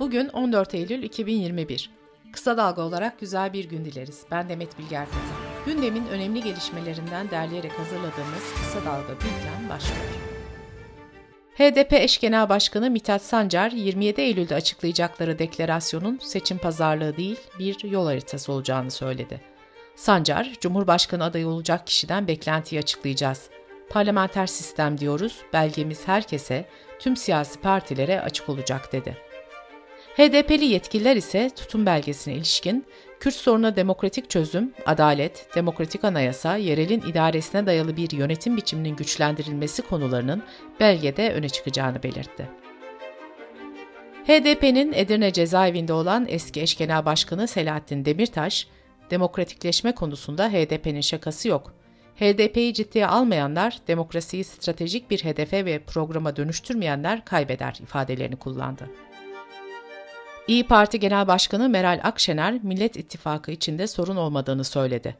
Bugün 0.00 0.28
14 0.28 0.74
Eylül 0.74 1.02
2021. 1.02 1.90
Kısa 2.32 2.56
Dalga 2.56 2.82
olarak 2.82 3.20
güzel 3.20 3.52
bir 3.52 3.64
gün 3.64 3.84
dileriz. 3.84 4.22
Ben 4.30 4.48
Demet 4.48 4.78
Bilge 4.78 4.96
Erkazan. 4.96 5.36
Gündemin 5.66 6.06
önemli 6.06 6.42
gelişmelerinden 6.42 7.30
derleyerek 7.30 7.78
hazırladığımız 7.78 8.52
Kısa 8.54 8.84
Dalga 8.84 9.12
Bülten 9.14 9.68
başlıyor. 9.68 10.04
HDP 11.54 11.92
eş 11.92 12.20
genel 12.20 12.48
başkanı 12.48 12.90
Mithat 12.90 13.22
Sancar, 13.22 13.70
27 13.70 14.20
Eylül'de 14.20 14.54
açıklayacakları 14.54 15.38
deklarasyonun 15.38 16.18
seçim 16.22 16.58
pazarlığı 16.58 17.16
değil, 17.16 17.38
bir 17.58 17.84
yol 17.84 18.06
haritası 18.06 18.52
olacağını 18.52 18.90
söyledi. 18.90 19.40
Sancar, 19.96 20.52
Cumhurbaşkanı 20.60 21.24
adayı 21.24 21.48
olacak 21.48 21.86
kişiden 21.86 22.28
beklentiyi 22.28 22.78
açıklayacağız. 22.78 23.50
Parlamenter 23.90 24.46
sistem 24.46 24.98
diyoruz, 24.98 25.42
belgemiz 25.52 26.08
herkese, 26.08 26.68
tüm 26.98 27.16
siyasi 27.16 27.60
partilere 27.60 28.20
açık 28.20 28.48
olacak 28.48 28.92
dedi. 28.92 29.27
HDP'li 30.18 30.64
yetkililer 30.64 31.16
ise 31.16 31.50
tutum 31.56 31.86
belgesine 31.86 32.34
ilişkin 32.34 32.84
Kürt 33.20 33.34
sorununa 33.34 33.76
demokratik 33.76 34.30
çözüm, 34.30 34.72
adalet, 34.86 35.48
demokratik 35.54 36.04
anayasa, 36.04 36.56
yerelin 36.56 37.00
idaresine 37.00 37.66
dayalı 37.66 37.96
bir 37.96 38.10
yönetim 38.10 38.56
biçiminin 38.56 38.96
güçlendirilmesi 38.96 39.82
konularının 39.82 40.42
belgede 40.80 41.32
öne 41.32 41.48
çıkacağını 41.48 42.02
belirtti. 42.02 42.48
HDP'nin 44.26 44.92
Edirne 44.92 45.32
cezaevinde 45.32 45.92
olan 45.92 46.26
eski 46.28 46.60
eş 46.60 46.76
genel 46.76 47.04
başkanı 47.04 47.48
Selahattin 47.48 48.04
Demirtaş, 48.04 48.68
demokratikleşme 49.10 49.92
konusunda 49.92 50.48
HDP'nin 50.48 51.00
şakası 51.00 51.48
yok. 51.48 51.74
HDP'yi 52.16 52.74
ciddiye 52.74 53.06
almayanlar, 53.06 53.78
demokrasiyi 53.88 54.44
stratejik 54.44 55.10
bir 55.10 55.24
hedefe 55.24 55.64
ve 55.64 55.78
programa 55.78 56.36
dönüştürmeyenler 56.36 57.24
kaybeder 57.24 57.78
ifadelerini 57.82 58.36
kullandı. 58.36 58.90
İyi 60.48 60.66
Parti 60.66 61.00
Genel 61.00 61.26
Başkanı 61.26 61.68
Meral 61.68 62.00
Akşener, 62.02 62.58
Millet 62.62 62.96
İttifakı 62.96 63.50
içinde 63.50 63.86
sorun 63.86 64.16
olmadığını 64.16 64.64
söyledi. 64.64 65.16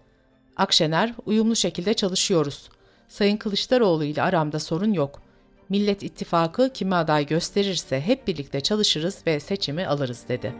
Akşener, 0.57 1.15
uyumlu 1.27 1.57
şekilde 1.57 1.95
çalışıyoruz. 1.95 2.69
Sayın 3.09 3.37
Kılıçdaroğlu 3.37 4.05
ile 4.05 4.23
aramda 4.23 4.61
sorun 4.61 4.93
yok. 4.93 5.23
Millet 5.69 6.03
İttifakı 6.03 6.73
kimi 6.73 6.95
aday 6.95 7.27
gösterirse 7.27 8.01
hep 8.01 8.27
birlikte 8.27 8.61
çalışırız 8.61 9.23
ve 9.27 9.41
seçimi 9.41 9.87
alırız 9.87 10.25
dedi. 10.29 10.55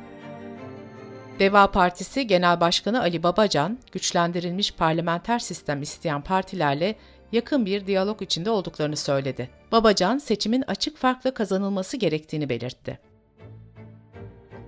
Deva 1.39 1.71
Partisi 1.71 2.27
Genel 2.27 2.61
Başkanı 2.61 3.01
Ali 3.01 3.23
Babacan, 3.23 3.79
güçlendirilmiş 3.93 4.73
parlamenter 4.73 5.39
sistem 5.39 5.83
isteyen 5.83 6.23
partilerle 6.23 6.95
yakın 7.33 7.67
bir 7.67 7.87
diyalog 7.87 8.23
içinde 8.23 8.51
olduklarını 8.51 8.97
söyledi. 8.97 9.51
Babacan, 9.73 10.19
seçimin 10.19 10.65
açık 10.67 10.97
farklı 10.97 11.35
kazanılması 11.35 11.97
gerektiğini 11.97 12.49
belirtti. 12.49 13.08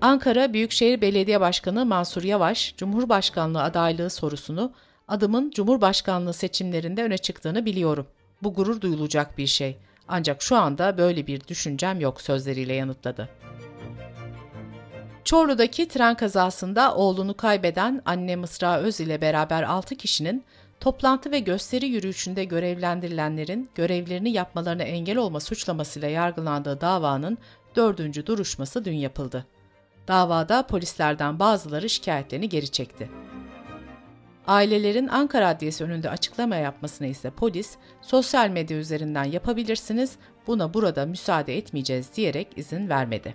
Ankara 0.00 0.52
Büyükşehir 0.52 1.00
Belediye 1.00 1.40
Başkanı 1.40 1.86
Mansur 1.86 2.22
Yavaş, 2.22 2.74
Cumhurbaşkanlığı 2.76 3.62
adaylığı 3.62 4.10
sorusunu 4.10 4.72
adımın 5.08 5.50
Cumhurbaşkanlığı 5.50 6.32
seçimlerinde 6.32 7.02
öne 7.04 7.18
çıktığını 7.18 7.64
biliyorum. 7.66 8.06
Bu 8.42 8.54
gurur 8.54 8.80
duyulacak 8.80 9.38
bir 9.38 9.46
şey. 9.46 9.76
Ancak 10.08 10.42
şu 10.42 10.56
anda 10.56 10.98
böyle 10.98 11.26
bir 11.26 11.48
düşüncem 11.48 12.00
yok 12.00 12.20
sözleriyle 12.20 12.74
yanıtladı. 12.74 13.28
Çorlu'daki 15.24 15.88
tren 15.88 16.14
kazasında 16.14 16.94
oğlunu 16.94 17.36
kaybeden 17.36 18.02
anne 18.04 18.36
Mısra 18.36 18.78
Öz 18.78 19.00
ile 19.00 19.20
beraber 19.20 19.62
6 19.62 19.96
kişinin 19.96 20.44
toplantı 20.80 21.30
ve 21.30 21.38
gösteri 21.38 21.86
yürüyüşünde 21.86 22.44
görevlendirilenlerin 22.44 23.70
görevlerini 23.74 24.30
yapmalarına 24.30 24.82
engel 24.82 25.16
olma 25.16 25.40
suçlamasıyla 25.40 26.08
yargılandığı 26.08 26.80
davanın 26.80 27.38
dördüncü 27.76 28.26
duruşması 28.26 28.84
dün 28.84 28.94
yapıldı. 28.94 29.46
Davada 30.10 30.62
polislerden 30.66 31.38
bazıları 31.38 31.90
şikayetlerini 31.90 32.48
geri 32.48 32.68
çekti. 32.68 33.10
Ailelerin 34.46 35.08
Ankara 35.08 35.48
Adliyesi 35.48 35.84
önünde 35.84 36.10
açıklama 36.10 36.56
yapmasını 36.56 37.06
ise 37.06 37.30
polis, 37.30 37.76
sosyal 38.02 38.48
medya 38.48 38.76
üzerinden 38.76 39.24
yapabilirsiniz, 39.24 40.16
buna 40.46 40.74
burada 40.74 41.06
müsaade 41.06 41.56
etmeyeceğiz 41.56 42.16
diyerek 42.16 42.48
izin 42.56 42.88
vermedi. 42.88 43.34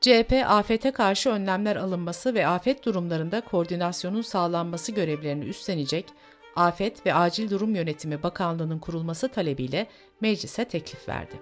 CHP, 0.00 0.32
afete 0.46 0.90
karşı 0.90 1.30
önlemler 1.30 1.76
alınması 1.76 2.34
ve 2.34 2.46
afet 2.46 2.84
durumlarında 2.84 3.40
koordinasyonun 3.40 4.22
sağlanması 4.22 4.92
görevlerini 4.92 5.44
üstlenecek 5.44 6.06
Afet 6.56 7.06
ve 7.06 7.14
Acil 7.14 7.50
Durum 7.50 7.74
Yönetimi 7.74 8.22
Bakanlığı'nın 8.22 8.78
kurulması 8.78 9.28
talebiyle 9.28 9.86
meclise 10.20 10.64
teklif 10.64 11.08
verdi. 11.08 11.34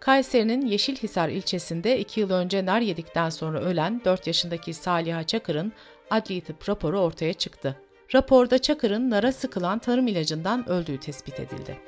Kayseri'nin 0.00 0.66
Yeşilhisar 0.66 1.28
ilçesinde 1.28 1.98
2 1.98 2.20
yıl 2.20 2.30
önce 2.30 2.66
nar 2.66 2.80
yedikten 2.80 3.30
sonra 3.30 3.60
ölen 3.60 4.00
4 4.04 4.26
yaşındaki 4.26 4.74
Saliha 4.74 5.24
Çakır'ın 5.24 5.72
adli 6.10 6.40
tıp 6.40 6.68
raporu 6.68 7.00
ortaya 7.00 7.32
çıktı. 7.32 7.76
Raporda 8.14 8.58
Çakır'ın 8.58 9.10
nara 9.10 9.32
sıkılan 9.32 9.78
tarım 9.78 10.06
ilacından 10.06 10.68
öldüğü 10.68 11.00
tespit 11.00 11.40
edildi. 11.40 11.78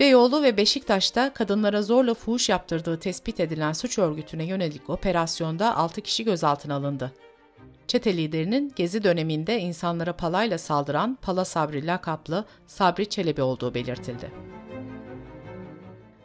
Beyoğlu 0.00 0.42
ve 0.42 0.56
Beşiktaş'ta 0.56 1.32
kadınlara 1.32 1.82
zorla 1.82 2.14
fuhuş 2.14 2.48
yaptırdığı 2.48 2.98
tespit 2.98 3.40
edilen 3.40 3.72
suç 3.72 3.98
örgütüne 3.98 4.44
yönelik 4.44 4.90
operasyonda 4.90 5.76
6 5.76 6.00
kişi 6.00 6.24
gözaltına 6.24 6.74
alındı. 6.74 7.12
Çete 7.90 8.16
liderinin 8.16 8.72
gezi 8.76 9.04
döneminde 9.04 9.60
insanlara 9.60 10.12
palayla 10.16 10.58
saldıran 10.58 11.18
Pala 11.22 11.44
Sabri 11.44 11.86
lakaplı 11.86 12.44
Sabri 12.66 13.08
Çelebi 13.08 13.42
olduğu 13.42 13.74
belirtildi. 13.74 14.32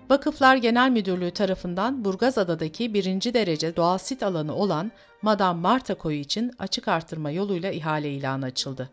Vakıflar 0.09 0.55
Genel 0.55 0.89
Müdürlüğü 0.89 1.31
tarafından 1.31 2.05
Burgazada'daki 2.05 2.93
birinci 2.93 3.33
derece 3.33 3.75
doğal 3.75 3.97
sit 3.97 4.23
alanı 4.23 4.55
olan 4.55 4.91
Madame 5.21 5.61
Marta 5.61 5.95
Koyu 5.95 6.17
için 6.17 6.51
açık 6.59 6.87
artırma 6.87 7.31
yoluyla 7.31 7.71
ihale 7.71 8.11
ilanı 8.11 8.45
açıldı. 8.45 8.89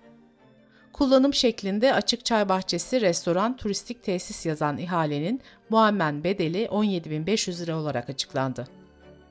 Kullanım 0.93 1.35
şeklinde 1.35 1.95
açık 1.95 2.25
çay 2.25 2.49
bahçesi, 2.49 3.01
restoran, 3.01 3.57
turistik 3.57 4.03
tesis 4.03 4.47
yazan 4.47 4.79
ihalenin 4.79 5.41
muammen 5.71 6.25
bedeli 6.25 6.65
17.500 6.65 7.63
lira 7.63 7.77
olarak 7.77 8.11
açıklandı. 8.11 8.82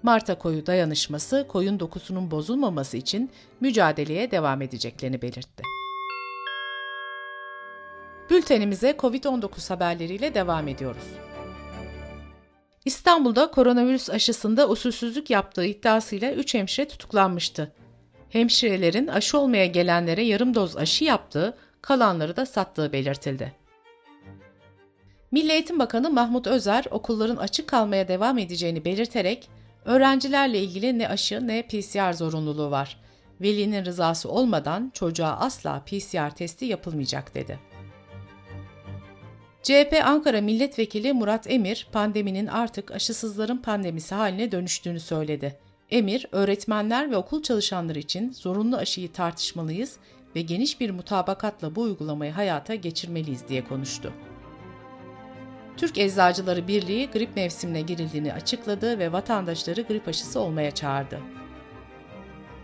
Marta 0.03 0.35
koyu 0.37 0.65
dayanışması 0.65 1.45
koyun 1.47 1.79
dokusunun 1.79 2.31
bozulmaması 2.31 2.97
için 2.97 3.29
mücadeleye 3.59 4.31
devam 4.31 4.61
edeceklerini 4.61 5.21
belirtti. 5.21 5.63
Bültenimize 8.29 8.95
COVID-19 8.99 9.69
haberleriyle 9.69 10.33
devam 10.33 10.67
ediyoruz. 10.67 11.03
İstanbul'da 12.85 13.51
koronavirüs 13.51 14.09
aşısında 14.09 14.69
usulsüzlük 14.69 15.29
yaptığı 15.29 15.65
iddiasıyla 15.65 16.31
3 16.31 16.53
hemşire 16.53 16.87
tutuklanmıştı. 16.87 17.71
Hemşirelerin 18.29 19.07
aşı 19.07 19.37
olmaya 19.37 19.65
gelenlere 19.65 20.23
yarım 20.23 20.55
doz 20.55 20.77
aşı 20.77 21.03
yaptığı, 21.03 21.57
kalanları 21.81 22.35
da 22.35 22.45
sattığı 22.45 22.93
belirtildi. 22.93 23.53
Milli 25.31 25.51
Eğitim 25.51 25.79
Bakanı 25.79 26.09
Mahmut 26.09 26.47
Özer 26.47 26.85
okulların 26.91 27.35
açık 27.37 27.67
kalmaya 27.67 28.07
devam 28.07 28.37
edeceğini 28.37 28.85
belirterek 28.85 29.49
Öğrencilerle 29.85 30.59
ilgili 30.59 30.99
ne 30.99 31.07
aşı 31.07 31.47
ne 31.47 31.61
PCR 31.61 32.13
zorunluluğu 32.13 32.71
var. 32.71 32.97
Velinin 33.41 33.85
rızası 33.85 34.29
olmadan 34.29 34.91
çocuğa 34.93 35.29
asla 35.29 35.83
PCR 35.85 36.35
testi 36.35 36.65
yapılmayacak 36.65 37.35
dedi. 37.35 37.59
CHP 39.63 40.01
Ankara 40.05 40.41
Milletvekili 40.41 41.13
Murat 41.13 41.51
Emir, 41.51 41.87
pandeminin 41.91 42.47
artık 42.47 42.91
aşısızların 42.91 43.57
pandemisi 43.57 44.15
haline 44.15 44.51
dönüştüğünü 44.51 44.99
söyledi. 44.99 45.57
Emir, 45.91 46.25
öğretmenler 46.31 47.11
ve 47.11 47.17
okul 47.17 47.43
çalışanları 47.43 47.99
için 47.99 48.31
zorunlu 48.31 48.77
aşıyı 48.77 49.11
tartışmalıyız 49.11 49.97
ve 50.35 50.41
geniş 50.41 50.79
bir 50.79 50.89
mutabakatla 50.89 51.75
bu 51.75 51.81
uygulamayı 51.81 52.31
hayata 52.31 52.75
geçirmeliyiz 52.75 53.47
diye 53.47 53.63
konuştu. 53.63 54.13
Türk 55.77 55.97
Eczacıları 55.97 56.67
Birliği 56.67 57.09
grip 57.09 57.35
mevsimine 57.35 57.81
girildiğini 57.81 58.33
açıkladı 58.33 58.99
ve 58.99 59.11
vatandaşları 59.11 59.81
grip 59.81 60.07
aşısı 60.07 60.39
olmaya 60.39 60.71
çağırdı. 60.71 61.19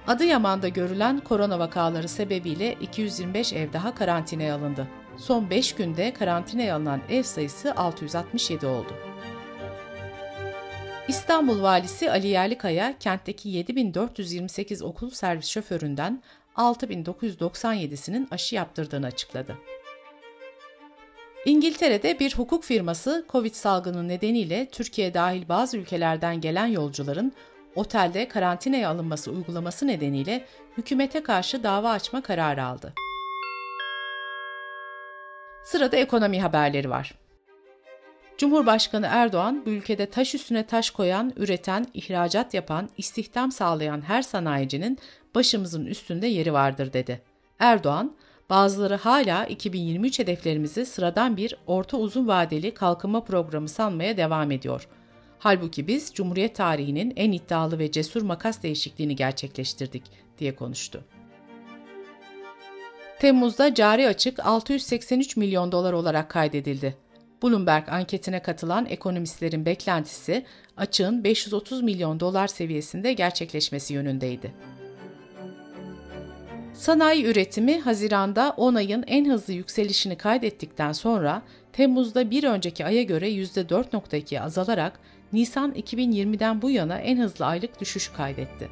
Adıyaman'da 0.08 0.68
görülen 0.68 1.20
korona 1.20 1.60
vakaları 1.60 2.08
sebebiyle 2.08 2.74
225 2.74 3.54
ev 3.54 3.74
daha 3.74 3.96
karantinaya 3.96 4.56
alındı. 4.56 4.88
Son 5.18 5.50
5 5.50 5.76
günde 5.76 6.14
karantinaya 6.14 6.76
alınan 6.76 7.02
ev 7.10 7.24
sayısı 7.24 7.76
667 7.76 8.66
oldu. 8.68 8.94
İstanbul 11.08 11.62
Valisi 11.62 12.12
Ali 12.12 12.28
Yerlikaya, 12.28 12.98
kentteki 13.00 13.50
7428 13.50 14.82
okul 14.82 15.10
servis 15.10 15.48
şoföründen 15.48 16.24
6997'sinin 16.56 18.28
aşı 18.32 18.56
yaptırdığını 18.56 19.06
açıkladı. 19.06 19.58
İngiltere'de 21.48 22.20
bir 22.20 22.34
hukuk 22.36 22.64
firması 22.64 23.26
Covid 23.30 23.54
salgını 23.54 24.08
nedeniyle 24.08 24.68
Türkiye 24.72 25.14
dahil 25.14 25.50
bazı 25.50 25.78
ülkelerden 25.78 26.42
gelen 26.42 26.66
yolcuların 26.66 27.34
otelde 27.76 28.28
karantinaya 28.28 28.90
alınması 28.90 29.32
uygulaması 29.32 29.88
nedeniyle 29.88 30.46
hükümete 30.78 31.24
karşı 31.24 31.64
dava 31.64 31.90
açma 31.90 32.22
kararı 32.22 32.64
aldı. 32.64 32.94
Sırada 35.64 35.98
ekonomi 35.98 36.42
haberleri 36.42 36.90
var. 36.90 37.16
Cumhurbaşkanı 38.38 39.08
Erdoğan, 39.10 39.66
bu 39.66 39.70
ülkede 39.70 40.06
taş 40.10 40.36
üstüne 40.36 40.66
taş 40.66 40.90
koyan, 40.90 41.34
üreten, 41.36 41.86
ihracat 41.94 42.54
yapan, 42.54 42.90
istihdam 42.98 43.52
sağlayan 43.52 44.02
her 44.02 44.22
sanayicinin 44.22 44.98
başımızın 45.36 45.86
üstünde 45.86 46.28
yeri 46.28 46.54
vardır 46.54 46.94
dedi. 46.94 47.22
Erdoğan, 47.60 48.16
bazıları 48.50 48.96
hala 48.96 49.46
2023 49.46 50.20
hedeflerimizi 50.20 50.86
sıradan 50.86 51.38
bir 51.38 51.56
orta 51.68 51.98
uzun 51.98 52.28
vadeli 52.28 52.74
kalkınma 52.74 53.24
programı 53.24 53.70
sanmaya 53.70 54.18
devam 54.18 54.52
ediyor. 54.52 54.88
Halbuki 55.40 55.88
biz 55.88 56.14
Cumhuriyet 56.14 56.56
tarihinin 56.56 57.14
en 57.16 57.32
iddialı 57.32 57.80
ve 57.80 57.92
cesur 57.92 58.22
makas 58.22 58.64
değişikliğini 58.64 59.16
gerçekleştirdik 59.16 60.04
diye 60.38 60.56
konuştu. 60.56 61.04
Temmuz'da 63.20 63.74
cari 63.74 64.08
açık 64.08 64.46
683 64.46 65.38
milyon 65.38 65.72
dolar 65.72 65.94
olarak 65.94 66.30
kaydedildi. 66.30 66.98
Bloomberg 67.44 67.90
anketine 67.90 68.42
katılan 68.42 68.86
ekonomistlerin 68.86 69.66
beklentisi 69.66 70.46
açığın 70.78 71.24
530 71.24 71.82
milyon 71.82 72.20
dolar 72.20 72.48
seviyesinde 72.48 73.14
gerçekleşmesi 73.14 73.94
yönündeydi. 73.94 74.77
Sanayi 76.78 77.26
üretimi 77.26 77.80
Haziran'da 77.80 78.54
10 78.58 78.76
ayın 78.76 79.04
en 79.08 79.30
hızlı 79.30 79.54
yükselişini 79.54 80.18
kaydettikten 80.18 80.92
sonra 80.92 81.42
Temmuz'da 81.74 82.32
bir 82.32 82.44
önceki 82.44 82.86
aya 82.86 83.04
göre 83.04 83.30
%4.2 83.30 84.42
azalarak 84.42 85.00
Nisan 85.34 85.72
2020'den 85.72 86.62
bu 86.62 86.70
yana 86.70 87.00
en 87.00 87.18
hızlı 87.18 87.46
aylık 87.46 87.82
düşüş 87.82 88.08
kaydetti. 88.08 88.70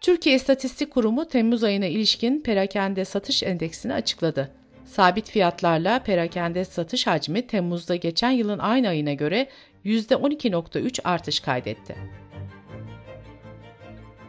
Türkiye 0.00 0.36
İstatistik 0.36 0.90
Kurumu 0.90 1.28
Temmuz 1.28 1.64
ayına 1.64 1.86
ilişkin 1.86 2.40
perakende 2.40 3.04
satış 3.04 3.42
endeksini 3.42 3.94
açıkladı. 3.94 4.50
Sabit 4.84 5.30
fiyatlarla 5.30 5.98
perakende 5.98 6.64
satış 6.64 7.06
hacmi 7.06 7.46
Temmuz'da 7.46 7.96
geçen 7.96 8.30
yılın 8.30 8.58
aynı 8.58 8.88
ayına 8.88 9.12
göre 9.12 9.48
%12.3 9.84 11.00
artış 11.04 11.40
kaydetti. 11.40 11.96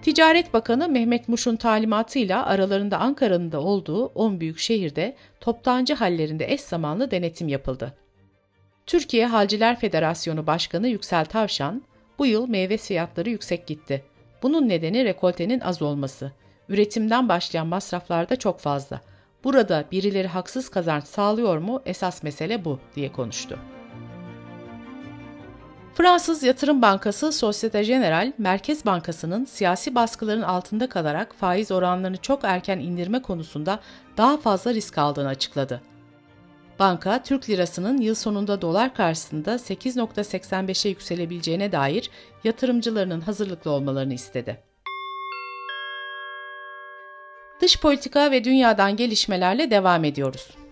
Ticaret 0.05 0.53
Bakanı 0.53 0.89
Mehmet 0.89 1.29
Muş'un 1.29 1.55
talimatıyla 1.55 2.45
aralarında 2.45 2.97
Ankara'nın 2.97 3.51
da 3.51 3.61
olduğu 3.61 4.05
10 4.05 4.39
büyük 4.39 4.59
şehirde 4.59 5.15
toptancı 5.39 5.93
hallerinde 5.93 6.53
eş 6.53 6.61
zamanlı 6.61 7.11
denetim 7.11 7.47
yapıldı. 7.47 7.93
Türkiye 8.85 9.27
Halciler 9.27 9.79
Federasyonu 9.79 10.47
Başkanı 10.47 10.87
Yüksel 10.87 11.25
Tavşan, 11.25 11.83
bu 12.19 12.25
yıl 12.25 12.49
meyve 12.49 12.77
fiyatları 12.77 13.29
yüksek 13.29 13.67
gitti. 13.67 14.03
Bunun 14.43 14.69
nedeni 14.69 15.05
rekoltenin 15.05 15.59
az 15.59 15.81
olması. 15.81 16.31
Üretimden 16.69 17.29
başlayan 17.29 17.67
masraflar 17.67 18.29
da 18.29 18.35
çok 18.35 18.59
fazla. 18.59 19.01
Burada 19.43 19.85
birileri 19.91 20.27
haksız 20.27 20.69
kazanç 20.69 21.03
sağlıyor 21.03 21.57
mu? 21.57 21.81
Esas 21.85 22.23
mesele 22.23 22.65
bu 22.65 22.79
diye 22.95 23.11
konuştu. 23.11 23.59
Fransız 25.95 26.43
Yatırım 26.43 26.81
Bankası 26.81 27.31
Societe 27.31 27.83
Generale, 27.83 28.33
Merkez 28.37 28.85
Bankası'nın 28.85 29.45
siyasi 29.45 29.95
baskıların 29.95 30.41
altında 30.41 30.89
kalarak 30.89 31.35
faiz 31.35 31.71
oranlarını 31.71 32.17
çok 32.17 32.43
erken 32.43 32.79
indirme 32.79 33.21
konusunda 33.21 33.79
daha 34.17 34.37
fazla 34.37 34.73
risk 34.73 34.97
aldığını 34.97 35.27
açıkladı. 35.27 35.81
Banka, 36.79 37.23
Türk 37.23 37.49
lirasının 37.49 37.97
yıl 37.97 38.15
sonunda 38.15 38.61
dolar 38.61 38.93
karşısında 38.93 39.55
8.85'e 39.55 40.89
yükselebileceğine 40.89 41.71
dair 41.71 42.09
yatırımcılarının 42.43 43.21
hazırlıklı 43.21 43.71
olmalarını 43.71 44.13
istedi. 44.13 44.63
Dış 47.61 47.79
politika 47.79 48.31
ve 48.31 48.43
dünyadan 48.43 48.95
gelişmelerle 48.95 49.71
devam 49.71 50.03
ediyoruz. 50.03 50.64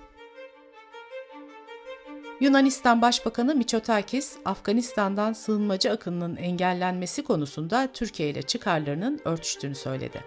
Yunanistan 2.44 3.02
Başbakanı 3.02 3.56
Miçotakis, 3.56 4.36
Afganistan'dan 4.46 5.34
sığınmacı 5.34 5.92
akınının 5.92 6.36
engellenmesi 6.36 7.24
konusunda 7.24 7.88
Türkiye 7.94 8.30
ile 8.30 8.42
çıkarlarının 8.42 9.22
örtüştüğünü 9.26 9.76
söyledi. 9.76 10.24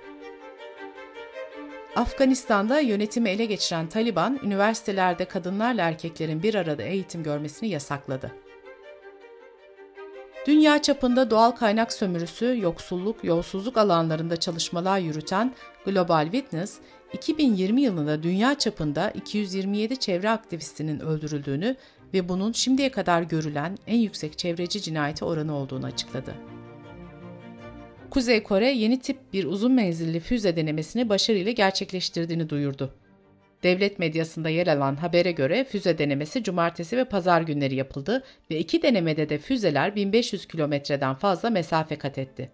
Afganistan'da 1.97 2.81
yönetimi 2.81 3.31
ele 3.31 3.45
geçiren 3.45 3.89
Taliban, 3.89 4.41
üniversitelerde 4.43 5.25
kadınlarla 5.25 5.83
erkeklerin 5.83 6.43
bir 6.43 6.55
arada 6.55 6.83
eğitim 6.83 7.23
görmesini 7.23 7.69
yasakladı. 7.69 8.33
Dünya 10.47 10.83
çapında 10.83 11.31
doğal 11.31 11.51
kaynak 11.51 11.93
sömürüsü, 11.93 12.57
yoksulluk, 12.61 13.25
yolsuzluk 13.25 13.77
alanlarında 13.77 14.37
çalışmalar 14.37 14.99
yürüten 14.99 15.55
Global 15.85 16.25
Witness, 16.25 16.79
2020 17.13 17.83
yılında 17.83 18.23
dünya 18.23 18.59
çapında 18.59 19.11
227 19.11 19.97
çevre 19.97 20.31
aktivistinin 20.31 21.01
öldürüldüğünü 21.01 21.77
ve 22.15 22.29
bunun 22.29 22.53
şimdiye 22.53 22.91
kadar 22.91 23.23
görülen 23.23 23.79
en 23.87 23.99
yüksek 23.99 24.39
çevreci 24.39 24.83
cinayeti 24.83 25.25
oranı 25.25 25.55
olduğunu 25.55 25.87
açıkladı. 25.87 26.35
Kuzey 28.11 28.43
Kore 28.43 28.71
yeni 28.71 29.01
tip 29.01 29.33
bir 29.33 29.45
uzun 29.45 29.73
menzilli 29.73 30.21
füze 30.21 30.57
denemesini 30.57 31.09
başarıyla 31.09 31.53
gerçekleştirdiğini 31.53 32.49
duyurdu. 32.49 32.95
Devlet 33.63 33.99
medyasında 33.99 34.49
yer 34.49 34.67
alan 34.67 34.97
habere 34.97 35.33
göre 35.33 35.65
füze 35.65 35.99
denemesi 35.99 36.43
cumartesi 36.43 36.97
ve 36.97 37.05
pazar 37.05 37.41
günleri 37.41 37.75
yapıldı 37.75 38.25
ve 38.51 38.59
iki 38.59 38.83
denemede 38.83 39.29
de 39.29 39.39
füzeler 39.39 39.97
1500 39.97 40.47
kilometreden 40.47 41.15
fazla 41.15 41.51
mesafe 41.51 41.97
kat 41.97 42.19
etti. 42.19 42.51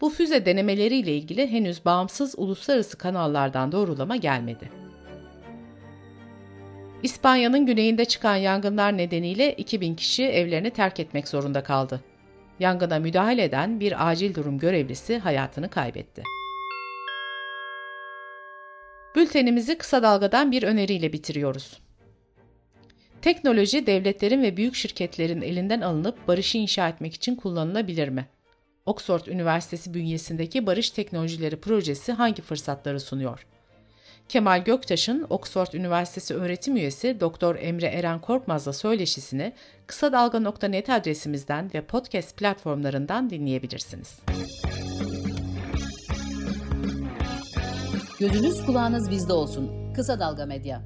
Bu 0.00 0.10
füze 0.10 0.46
denemeleriyle 0.46 1.16
ilgili 1.16 1.50
henüz 1.50 1.84
bağımsız 1.84 2.34
uluslararası 2.36 2.98
kanallardan 2.98 3.72
doğrulama 3.72 4.16
gelmedi. 4.16 4.81
İspanya'nın 7.02 7.66
güneyinde 7.66 8.04
çıkan 8.04 8.36
yangınlar 8.36 8.96
nedeniyle 8.96 9.52
2000 9.52 9.94
kişi 9.94 10.24
evlerini 10.24 10.70
terk 10.70 11.00
etmek 11.00 11.28
zorunda 11.28 11.62
kaldı. 11.62 12.00
Yangına 12.60 12.98
müdahale 12.98 13.44
eden 13.44 13.80
bir 13.80 14.10
acil 14.10 14.34
durum 14.34 14.58
görevlisi 14.58 15.18
hayatını 15.18 15.70
kaybetti. 15.70 16.22
Bültenimizi 19.16 19.78
kısa 19.78 20.02
dalgadan 20.02 20.52
bir 20.52 20.62
öneriyle 20.62 21.12
bitiriyoruz. 21.12 21.80
Teknoloji 23.22 23.86
devletlerin 23.86 24.42
ve 24.42 24.56
büyük 24.56 24.74
şirketlerin 24.74 25.42
elinden 25.42 25.80
alınıp 25.80 26.28
barışı 26.28 26.58
inşa 26.58 26.88
etmek 26.88 27.14
için 27.14 27.36
kullanılabilir 27.36 28.08
mi? 28.08 28.28
Oxford 28.86 29.26
Üniversitesi 29.26 29.94
bünyesindeki 29.94 30.66
Barış 30.66 30.90
Teknolojileri 30.90 31.60
projesi 31.60 32.12
hangi 32.12 32.42
fırsatları 32.42 33.00
sunuyor? 33.00 33.46
Kemal 34.32 34.64
Göktaş'ın 34.64 35.26
Oxford 35.30 35.72
Üniversitesi 35.72 36.34
öğretim 36.34 36.76
üyesi 36.76 37.20
Dr. 37.20 37.56
Emre 37.56 37.86
Eren 37.86 38.18
Korkmaz'la 38.20 38.72
söyleşisini 38.72 39.52
kısa 39.86 40.12
dalga.net 40.12 40.90
adresimizden 40.90 41.70
ve 41.74 41.80
podcast 41.80 42.36
platformlarından 42.36 43.30
dinleyebilirsiniz. 43.30 44.18
Gözünüz 48.20 48.66
kulağınız 48.66 49.10
bizde 49.10 49.32
olsun. 49.32 49.92
Kısa 49.94 50.20
Dalga 50.20 50.46
Medya. 50.46 50.82